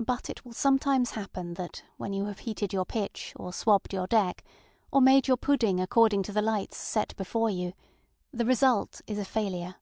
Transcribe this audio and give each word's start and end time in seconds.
ŌĆØ 0.00 0.06
But 0.06 0.30
it 0.30 0.44
will 0.44 0.52
sometimes 0.52 1.10
happen 1.10 1.54
that 1.54 1.82
when 1.96 2.12
you 2.12 2.26
have 2.26 2.38
heated 2.38 2.72
your 2.72 2.84
pitch, 2.84 3.32
or 3.34 3.52
swabbed 3.52 3.92
your 3.92 4.06
deck, 4.06 4.44
or 4.92 5.00
made 5.00 5.26
your 5.26 5.36
pudding 5.36 5.80
according 5.80 6.22
to 6.22 6.32
the 6.32 6.40
lights 6.40 6.76
set 6.76 7.16
before 7.16 7.50
you, 7.50 7.72
the 8.32 8.46
result 8.46 9.00
is 9.08 9.18
a 9.18 9.24
failure. 9.24 9.74